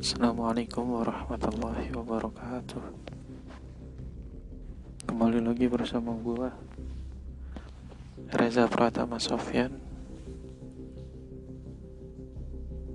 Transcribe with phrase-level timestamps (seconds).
[0.00, 2.80] Assalamualaikum warahmatullahi wabarakatuh.
[5.04, 6.48] Kembali lagi bersama gue
[8.32, 9.76] Reza Pratama Sofyan.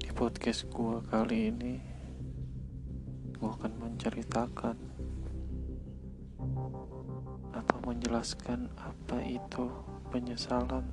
[0.02, 1.78] Di podcast gue kali ini
[3.38, 4.74] Gue akan menceritakan
[7.54, 9.70] Atau menjelaskan apa itu
[10.10, 10.90] penyesalan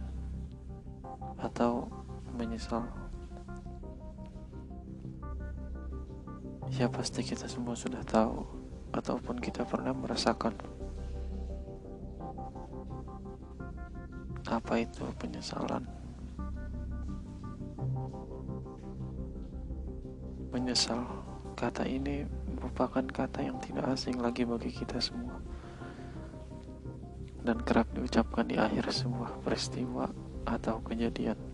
[1.41, 1.89] Atau
[2.37, 3.02] menyesal
[6.83, 8.43] Ya pasti kita semua sudah tahu
[8.91, 10.51] ataupun kita pernah merasakan
[14.51, 15.87] apa itu penyesalan.
[20.51, 21.07] Menyesal,
[21.55, 22.27] kata ini
[22.59, 25.39] merupakan kata yang tidak asing lagi bagi kita semua
[27.47, 30.11] dan kerap diucapkan di akhir sebuah peristiwa
[30.51, 31.52] atau kejadian.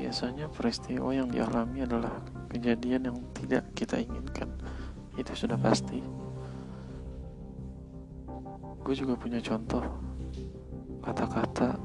[0.00, 4.48] Biasanya peristiwa yang dialami adalah kejadian yang tidak kita inginkan.
[5.20, 6.00] Itu sudah pasti.
[8.80, 9.84] Gue juga punya contoh
[11.04, 11.76] kata-kata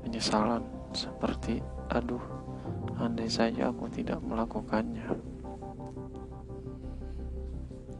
[0.00, 0.64] penyesalan
[0.96, 1.60] seperti
[1.92, 2.24] aduh
[2.96, 5.04] andai saja aku tidak melakukannya.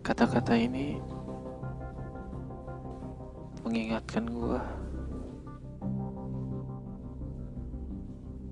[0.01, 0.97] Kata-kata ini
[3.61, 4.59] mengingatkan gue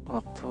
[0.08, 0.50] waktu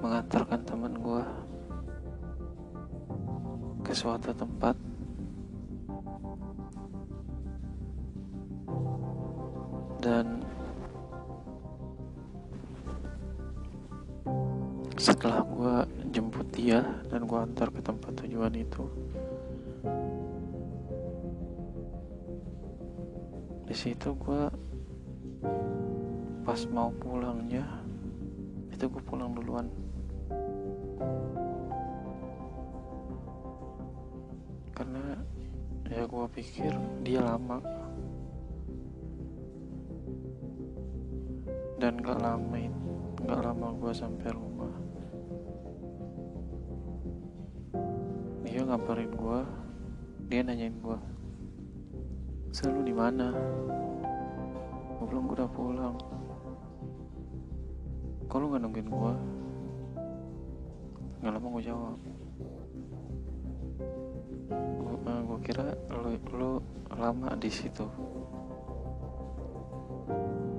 [0.00, 1.24] mengantarkan teman gue
[3.86, 4.74] ke suatu tempat.
[10.02, 10.42] Dan
[14.98, 15.74] setelah gue
[16.10, 18.82] jemput dia dan gue antar ke tempat tujuan itu
[23.72, 24.52] di situ gue
[26.44, 27.64] pas mau pulangnya
[28.68, 29.64] itu gue pulang duluan.
[34.76, 35.16] Karena
[35.88, 36.68] ya gue pikir
[37.00, 37.64] dia lama.
[41.80, 42.60] Dan gak lama
[43.24, 44.74] gak lama gue sampai rumah.
[48.44, 49.40] Dia ngabarin gue
[50.28, 51.11] dia nanyain gue
[52.52, 53.32] selalu di mana?
[55.08, 55.96] Bilang gue udah pulang.
[58.28, 59.14] Kalau nggak nungguin gue
[61.22, 61.98] nggak lama gue jawab.
[64.52, 66.50] Gue gue kira lo lo
[66.92, 67.88] lama di situ.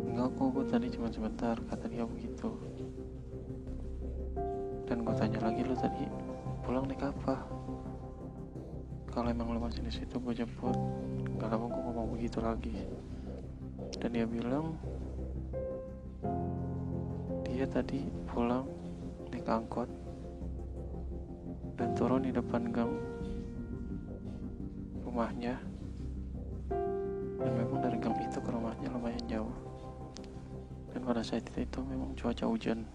[0.09, 2.49] Nggak kok gue tadi cuma sebentar kata dia begitu.
[4.89, 6.09] Dan gue tanya lagi lo tadi
[6.65, 7.37] pulang naik apa?
[9.13, 10.73] Kalau emang lo masih di situ gue jemput
[11.43, 12.71] gak lama gue ngomong begitu lagi.
[13.99, 14.79] Dan dia bilang
[17.43, 18.63] dia tadi pulang
[19.27, 19.91] naik angkot
[21.75, 22.95] dan turun di depan gang
[25.03, 25.59] rumahnya.
[27.35, 29.51] Dan memang dari gang itu ke rumahnya lumayan jauh.
[30.95, 32.87] Dan pada saat itu, itu memang cuaca hujan.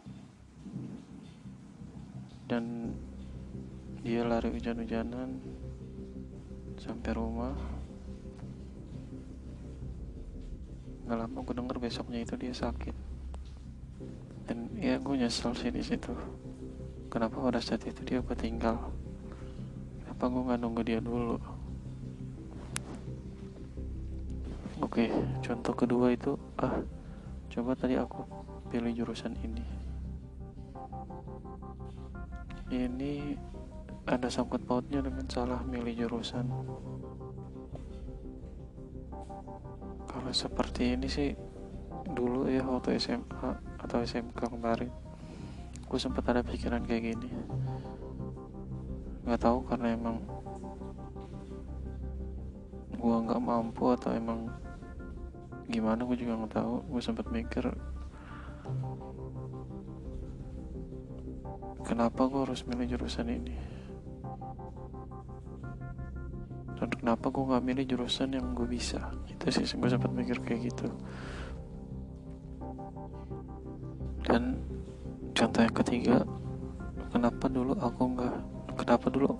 [2.48, 2.96] Dan
[4.00, 5.36] dia lari hujan-hujanan
[6.80, 7.77] sampai rumah
[11.08, 12.92] nggak lama gue denger besoknya itu dia sakit.
[14.44, 16.12] Dan ya gue nyesel sih di situ.
[17.08, 18.76] Kenapa pada saat itu dia gue tinggal?
[20.04, 21.40] Kenapa gue nggak nunggu dia dulu?
[24.84, 25.08] Oke
[25.40, 26.84] contoh kedua itu ah
[27.48, 28.28] coba tadi aku
[28.68, 29.64] pilih jurusan ini.
[32.68, 33.32] Ini
[34.04, 36.52] ada sangkut pautnya dengan salah milih jurusan
[40.08, 41.30] kalau seperti ini sih
[42.08, 44.90] dulu ya waktu SMA atau SMK kemarin
[45.88, 47.28] gue sempat ada pikiran kayak gini.
[49.24, 50.20] Nggak tahu karena emang
[52.98, 54.52] gue nggak mampu atau emang
[55.68, 56.74] gimana gue juga nggak tahu.
[56.92, 57.72] Gue sempat mikir
[61.88, 63.77] kenapa gue harus milih jurusan ini
[67.08, 69.00] kenapa gue nggak milih jurusan yang gue bisa?
[69.24, 70.92] Itu sih gue sempat mikir kayak gitu.
[74.28, 74.60] Dan
[75.32, 76.16] contoh yang ketiga
[77.08, 78.36] kenapa dulu aku nggak
[78.76, 79.32] kenapa dulu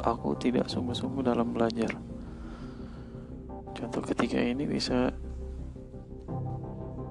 [0.00, 1.92] aku tidak sungguh-sungguh dalam belajar?
[3.76, 5.12] Contoh ketiga ini bisa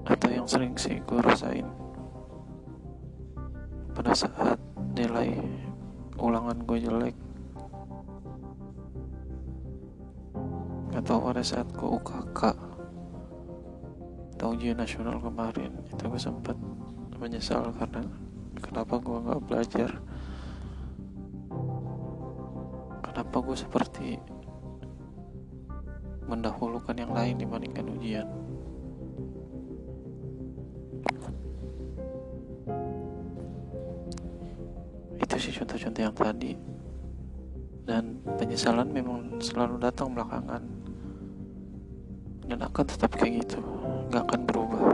[0.02, 1.70] atau yang sering sih gue rasain.
[3.94, 4.58] Pada saat
[4.98, 5.38] nilai
[6.18, 7.29] ulangan gue jelek
[11.00, 12.40] atau pada saat gue UKK
[14.36, 16.56] atau ujian nasional kemarin itu gue sempat
[17.16, 18.04] menyesal karena
[18.60, 19.90] kenapa gue nggak belajar.
[23.00, 24.08] Kenapa gue seperti
[26.28, 28.28] mendahulukan yang lain dibandingkan ujian?
[35.20, 36.52] Itu sih contoh-contoh yang tadi.
[37.84, 40.79] Dan penyesalan memang selalu datang belakangan
[42.50, 43.62] dan akan tetap kayak gitu.
[44.10, 44.84] Nggak akan berubah.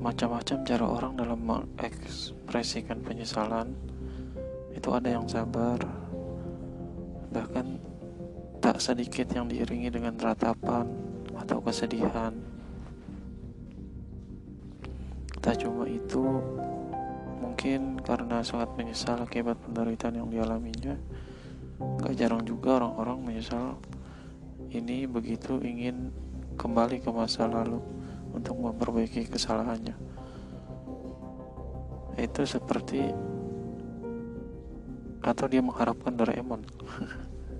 [0.00, 3.76] Macam-macam cara orang dalam mengekspresikan penyesalan.
[4.72, 5.76] Itu ada yang sabar.
[7.28, 7.66] Bahkan
[8.64, 10.88] tak sedikit yang diiringi dengan ratapan
[11.36, 12.32] atau kesedihan.
[15.44, 16.24] Tak cuma itu
[17.38, 20.96] mungkin karena sangat menyesal akibat penderitaan yang dialaminya
[21.76, 23.76] gak jarang juga orang-orang menyesal
[24.72, 26.10] ini begitu ingin
[26.56, 27.78] kembali ke masa lalu
[28.32, 29.96] untuk memperbaiki kesalahannya.
[32.16, 33.12] Itu seperti
[35.20, 36.62] atau dia mengharapkan Doraemon.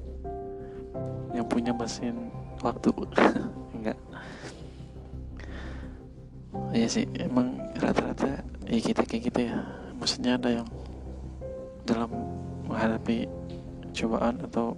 [1.36, 2.32] Yang punya mesin
[2.64, 2.92] waktu.
[3.76, 3.98] Enggak.
[6.72, 9.60] Ya sih emang rata-rata ya kita kayak gitu ya.
[9.96, 10.68] Maksudnya ada yang
[11.88, 12.12] dalam
[12.68, 13.28] menghadapi
[13.96, 14.76] cobaan atau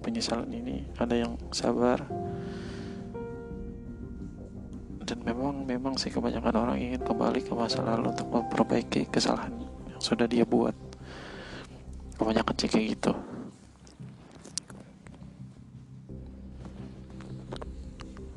[0.00, 0.86] penyesalan ini.
[0.94, 2.06] Ada yang sabar.
[5.02, 9.56] Dan memang memang sih kebanyakan orang ingin kembali ke masa lalu untuk memperbaiki kesalahan
[9.90, 10.76] yang sudah dia buat.
[12.14, 13.12] Kebanyakan sih kayak gitu.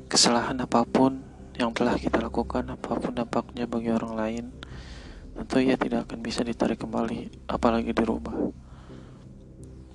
[0.08, 4.44] Kesalahan apa pun yang telah kita lakukan apa pun dampaknya bagi orang lain
[5.32, 8.52] tentu ia tidak akan bisa ditarik kembali apalagi dirubah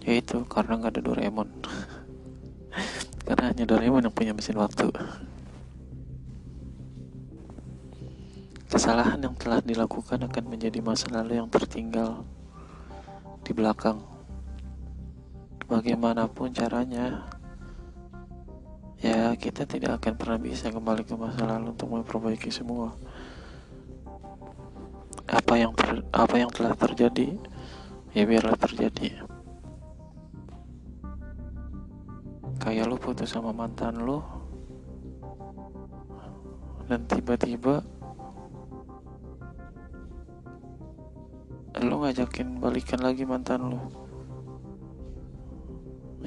[0.08, 1.50] yaitu karena nggak ada Doraemon.
[3.28, 4.88] Karena hanya Doraemon yang punya mesin waktu.
[8.72, 12.24] Kesalahan yang telah dilakukan akan menjadi masa lalu yang tertinggal
[13.44, 14.00] di belakang.
[15.68, 17.28] Bagaimanapun caranya
[19.04, 22.96] ya kita tidak akan pernah bisa kembali ke masa lalu untuk memperbaiki semua.
[25.28, 27.36] Apa yang ter, apa yang telah terjadi
[28.16, 29.37] ya biarlah terjadi
[32.68, 34.28] kayak lo putus sama mantan lo
[36.92, 37.80] dan tiba-tiba
[41.80, 43.80] lo ngajakin balikan lagi mantan lo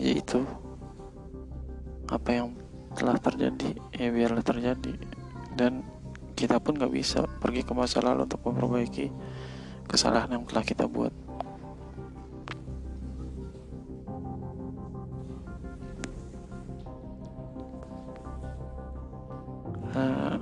[0.01, 0.41] ya itu
[2.09, 2.57] apa yang
[2.97, 4.97] telah terjadi ya biarlah terjadi.
[5.55, 5.85] Dan
[6.35, 9.13] kita pun gak bisa pergi ke masa lalu untuk memperbaiki
[9.87, 11.13] kesalahan yang telah kita buat
[20.01, 20.35] uh,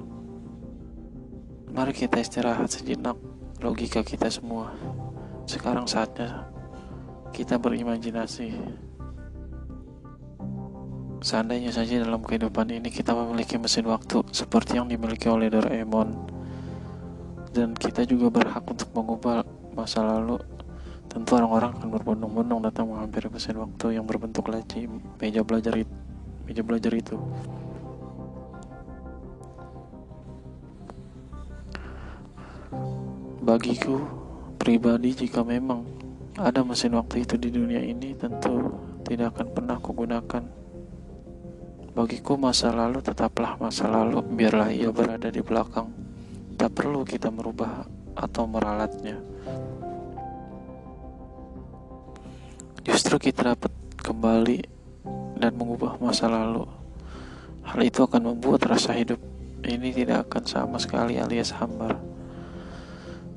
[1.75, 3.19] mari kita istirahat sejenak.
[3.59, 4.71] Logika kita semua.
[5.51, 6.47] Sekarang saatnya
[7.35, 8.55] kita berimajinasi.
[11.19, 16.15] Seandainya saja dalam kehidupan ini kita memiliki mesin waktu seperti yang dimiliki oleh Doraemon
[17.51, 19.43] dan kita juga berhak untuk mengubah
[19.75, 20.39] masa lalu
[21.11, 24.87] tentu orang-orang akan berbondong-bondong datang menghampiri mesin waktu yang berbentuk laci
[25.19, 25.75] meja belajar
[26.47, 27.19] meja belajar itu
[33.43, 34.01] bagiku
[34.61, 35.87] pribadi jika memang
[36.39, 40.59] ada mesin waktu itu di dunia ini tentu tidak akan pernah kugunakan
[41.99, 45.91] Bagiku masa lalu tetaplah masa lalu, biarlah ia berada di belakang.
[46.55, 49.19] Tak perlu kita merubah atau meralatnya.
[52.87, 54.63] Justru kita dapat kembali
[55.43, 56.71] dan mengubah masa lalu.
[57.67, 59.19] Hal itu akan membuat rasa hidup
[59.67, 61.99] ini tidak akan sama sekali alias hambar.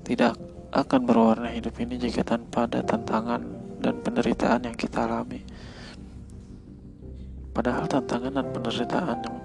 [0.01, 0.33] Tidak
[0.71, 3.43] akan berwarna hidup ini jika tanpa ada tantangan
[3.81, 5.43] dan penderitaan yang kita alami.
[7.51, 9.37] Padahal tantangan dan penderitaan yang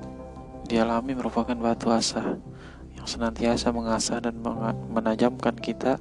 [0.71, 2.39] dialami merupakan batu asa
[2.95, 4.39] yang senantiasa mengasah dan
[4.95, 5.99] menajamkan kita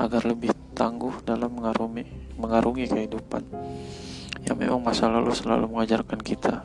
[0.00, 3.44] agar lebih tangguh dalam mengarungi, mengarungi kehidupan.
[4.44, 6.64] Yang memang masa lalu selalu mengajarkan kita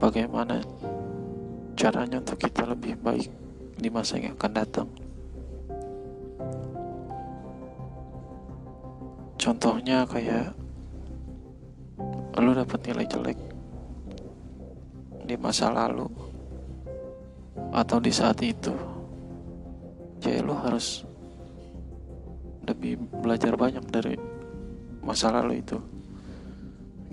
[0.00, 0.60] bagaimana
[1.76, 3.28] caranya untuk kita lebih baik
[3.76, 4.88] di masa yang akan datang.
[9.46, 10.58] Contohnya kayak
[12.42, 13.38] lu dapat nilai jelek
[15.22, 16.10] di masa lalu
[17.70, 18.74] atau di saat itu.
[20.18, 21.06] Jadi lu harus
[22.66, 24.18] lebih belajar banyak dari
[25.06, 25.78] masa lalu itu.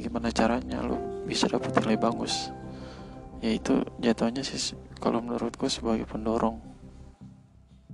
[0.01, 0.97] Gimana caranya lu
[1.29, 2.49] bisa dapat nilai bagus?
[3.45, 6.57] Yaitu jatuhnya sih kalau menurutku sebagai pendorong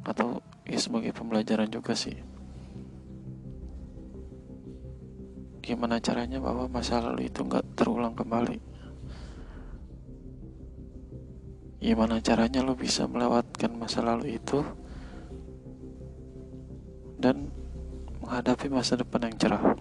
[0.07, 2.38] atau ya sebagai pembelajaran juga sih
[5.69, 8.57] gimana caranya bahwa masa lalu itu nggak terulang kembali?
[11.77, 14.65] Gimana caranya lo bisa melewatkan masa lalu itu
[17.21, 17.53] dan
[18.17, 19.77] menghadapi masa depan yang cerah?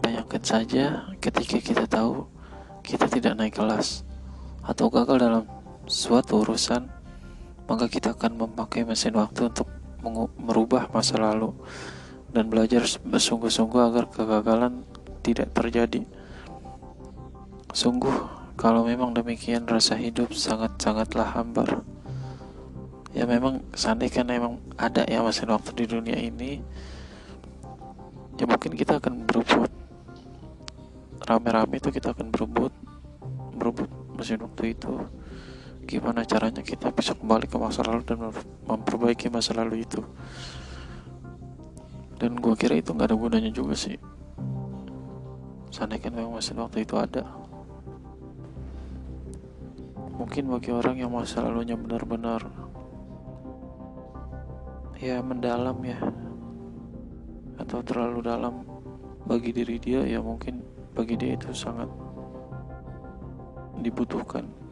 [0.00, 2.24] Bayangkan saja ketika kita tahu
[2.80, 4.08] kita tidak naik kelas
[4.64, 5.44] atau gagal dalam
[5.84, 6.88] suatu urusan
[7.68, 9.73] maka kita akan memakai mesin waktu untuk
[10.36, 11.56] merubah masa lalu
[12.34, 14.84] dan belajar bersungguh-sungguh agar kegagalan
[15.24, 16.04] tidak terjadi.
[17.72, 18.12] Sungguh,
[18.54, 21.82] kalau memang demikian rasa hidup sangat-sangatlah hambar.
[23.14, 26.58] Ya memang seandainya memang ada ya mesin waktu di dunia ini,
[28.34, 29.70] ya mungkin kita akan berebut.
[31.22, 32.74] Rame-rame itu kita akan berebut
[33.54, 34.92] berebut mesin waktu itu
[35.84, 38.18] gimana caranya kita bisa kembali ke masa lalu dan
[38.66, 40.00] memperbaiki masa lalu itu.
[42.18, 44.00] Dan gue kira itu nggak ada gunanya juga sih.
[45.68, 47.28] Seandainya memang mesin waktu itu ada.
[50.14, 52.46] Mungkin bagi orang yang masa lalunya benar-benar
[55.04, 56.00] ya mendalam ya
[57.60, 58.64] atau terlalu dalam
[59.28, 60.64] bagi diri dia ya mungkin
[60.96, 61.90] bagi dia itu sangat
[63.84, 64.63] dibutuhkan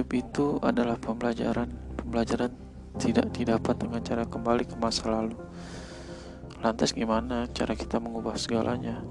[0.00, 1.68] hidup itu adalah pembelajaran
[2.00, 2.48] pembelajaran
[2.96, 5.36] tidak didapat dengan cara kembali ke masa lalu
[6.64, 9.04] lantas gimana cara kita mengubah segalanya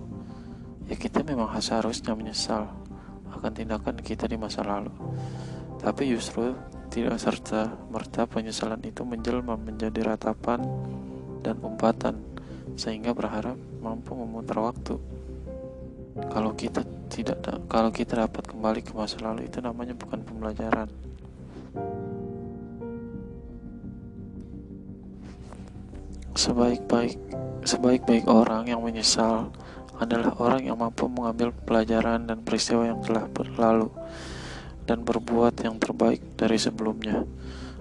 [0.89, 2.74] ya kita memang seharusnya menyesal
[3.39, 4.91] akan tindakan kita di masa lalu.
[5.79, 6.51] Tapi justru
[6.91, 10.60] tidak serta merta penyesalan itu menjelma menjadi ratapan
[11.46, 12.19] dan umpatan
[12.75, 15.00] sehingga berharap mampu memutar waktu.
[16.27, 17.39] Kalau kita tidak
[17.71, 20.88] kalau kita dapat kembali ke masa lalu itu namanya bukan pembelajaran.
[26.35, 27.15] Sebaik-baik
[27.63, 29.51] sebaik-baik orang yang menyesal
[29.99, 33.91] adalah orang yang mampu mengambil pelajaran dan peristiwa yang telah berlalu
[34.88, 37.27] dan berbuat yang terbaik dari sebelumnya.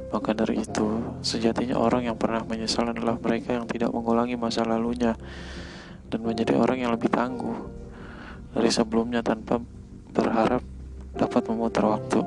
[0.08, 5.14] Maka dari itu, sejatinya orang yang pernah menyesal adalah mereka yang tidak mengulangi masa lalunya
[6.08, 7.78] dan menjadi orang yang lebih tangguh
[8.52, 9.60] dari sebelumnya tanpa
[10.12, 10.62] berharap
[11.18, 12.20] dapat memutar waktu.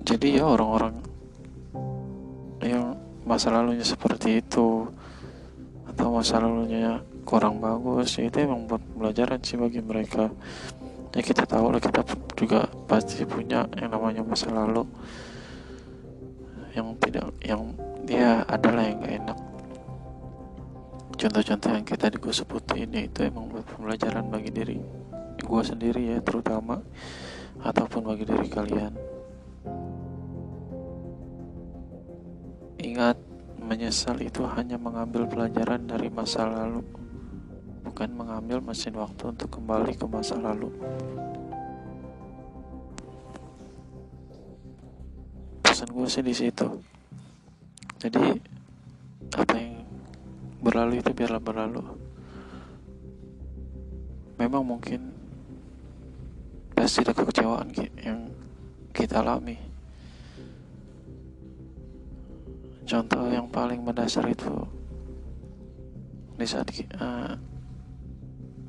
[0.00, 0.96] Jadi ya orang-orang
[2.64, 4.88] yang masa lalunya seperti itu
[5.86, 10.32] atau masa lalunya kurang bagus ya itu emang buat pembelajaran sih bagi mereka.
[11.14, 12.02] Ya kita tahu lah kita
[12.38, 14.86] juga pasti punya yang namanya masa lalu.
[16.74, 17.62] Yang tidak yang
[18.06, 19.38] dia adalah yang gak enak
[21.20, 24.78] contoh-contoh yang kita gue sebutin itu emang buat pembelajaran bagi diri
[25.36, 26.80] gue sendiri ya terutama
[27.60, 28.92] ataupun bagi diri kalian
[32.80, 33.30] ingat
[33.70, 36.82] Menyesal itu hanya mengambil pelajaran dari masa lalu,
[37.86, 40.74] bukan mengambil mesin waktu untuk kembali ke masa lalu.
[45.62, 46.66] Pesan gue sih di situ.
[48.02, 48.42] Jadi
[49.38, 49.79] apa yang
[50.70, 51.82] berlalu itu biarlah berlalu.
[54.38, 55.10] Memang mungkin
[56.78, 58.30] pasti ada kekecewaan yang
[58.94, 59.70] kita alami
[62.90, 64.50] contoh yang paling mendasar itu
[66.34, 66.66] di saat
[66.98, 67.38] uh,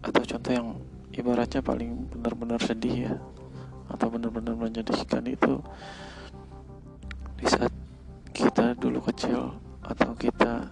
[0.05, 0.67] atau contoh yang
[1.15, 3.13] ibaratnya paling benar-benar sedih ya
[3.89, 5.57] atau benar-benar menyedihkan itu
[7.41, 7.73] di saat
[8.29, 10.69] kita dulu kecil atau kita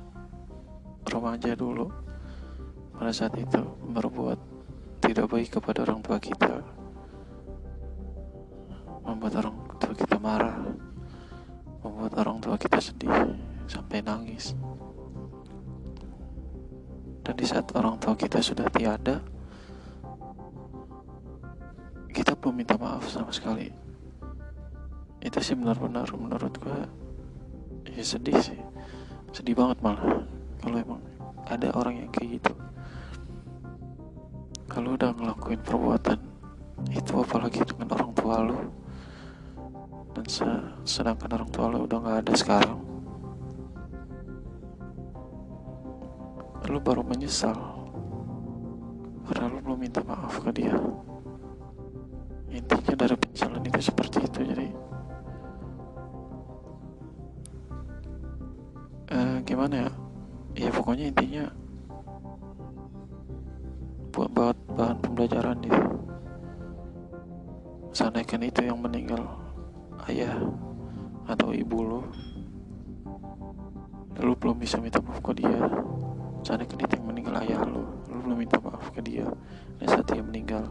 [1.10, 1.90] remaja dulu
[2.96, 4.40] pada saat itu berbuat
[5.02, 6.62] tidak baik kepada orang tua kita
[9.02, 10.58] membuat orang tua kita marah
[11.84, 13.12] membuat orang tua kita sedih
[13.70, 14.58] sampai nangis.
[17.24, 19.22] Dan di saat orang tua kita sudah tiada,
[22.10, 23.70] kita belum minta maaf sama sekali.
[25.20, 26.80] Itu sih benar-benar menurut gue
[27.92, 28.60] ya sedih sih,
[29.36, 30.24] sedih banget malah
[30.60, 31.02] kalau emang
[31.48, 32.54] ada orang yang kayak gitu
[34.70, 36.20] kalau udah ngelakuin perbuatan
[36.94, 38.60] itu apalagi dengan orang tua lu
[40.14, 40.48] dan se
[40.86, 42.80] sedangkan orang tua lu udah nggak ada sekarang
[46.70, 47.58] lu baru menyesal
[49.26, 50.74] karena lu belum minta maaf ke dia.
[52.50, 54.68] Intinya dari penyesalan itu seperti itu jadi
[59.14, 59.92] uh, gimana ya?
[60.58, 61.46] Ya pokoknya intinya
[64.10, 65.82] buat bahan, bahan pembelajaran gitu
[67.94, 69.22] seandainya itu yang meninggal
[70.08, 70.38] ayah
[71.30, 72.02] atau ibu lo.
[74.20, 75.68] Lu belum bisa minta maaf ke dia.
[76.44, 77.84] Seandainya itu yang meninggal ayah lo.
[78.10, 79.24] Lu belum minta maaf ke dia.
[79.80, 80.66] Dan saat dia meninggal.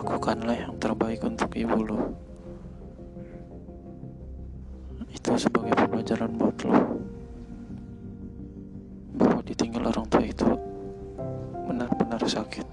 [0.00, 2.29] Lakukanlah yang terbaik untuk ibu lo
[5.10, 6.74] itu sebagai pembelajaran buat lo.
[9.18, 10.48] Bahwa ditinggal orang tua itu
[11.66, 12.66] benar-benar sakit.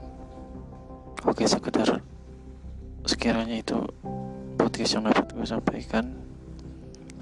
[1.25, 1.99] Oke sekedar
[3.07, 3.79] sekiranya itu
[4.59, 6.05] podcast yang dapat gue sampaikan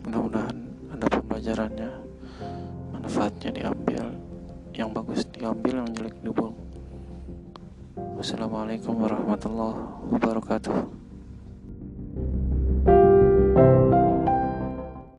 [0.01, 0.57] mudah-mudahan
[0.93, 1.89] ada pembelajarannya
[2.89, 4.03] manfaatnya diambil
[4.73, 6.57] yang bagus diambil yang jelek dibuang.
[8.17, 9.77] Wassalamualaikum warahmatullahi
[10.09, 11.04] wabarakatuh